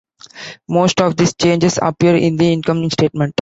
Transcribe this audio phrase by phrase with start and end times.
[0.67, 3.29] Most of these changes appear in the income statement.